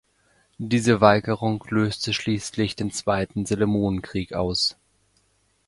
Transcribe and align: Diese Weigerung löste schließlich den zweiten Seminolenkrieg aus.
Diese 0.57 0.99
Weigerung 0.99 1.63
löste 1.69 2.11
schließlich 2.11 2.75
den 2.75 2.89
zweiten 2.89 3.45
Seminolenkrieg 3.45 4.33
aus. 4.33 4.75